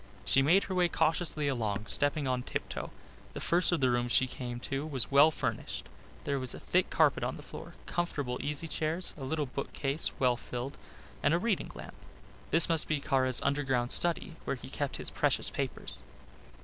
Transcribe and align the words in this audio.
She 0.25 0.41
made 0.41 0.63
her 0.63 0.73
way 0.73 0.89
cautiously 0.89 1.47
along, 1.47 1.85
stepping 1.85 2.27
on 2.27 2.41
tip 2.41 2.67
toe. 2.69 2.89
The 3.33 3.39
first 3.39 3.71
of 3.71 3.81
the 3.81 3.91
rooms 3.91 4.11
she 4.11 4.25
came 4.25 4.59
to 4.61 4.83
was 4.83 5.11
well 5.11 5.29
furnished. 5.29 5.87
There 6.23 6.39
was 6.39 6.55
a 6.55 6.59
thick 6.59 6.89
carpet 6.89 7.23
on 7.23 7.37
the 7.37 7.43
floor, 7.43 7.75
comfortable 7.85 8.39
easy 8.41 8.67
chairs, 8.67 9.13
a 9.15 9.23
little 9.23 9.45
bookcase 9.45 10.11
well 10.17 10.37
filled, 10.37 10.75
and 11.21 11.35
a 11.35 11.37
reading 11.37 11.69
lamp. 11.75 11.93
This 12.49 12.67
must 12.67 12.87
be 12.87 12.99
Kara's 12.99 13.43
underground 13.43 13.91
study, 13.91 14.37
where 14.43 14.55
he 14.55 14.71
kept 14.71 14.97
his 14.97 15.11
precious 15.11 15.51
papers. 15.51 16.01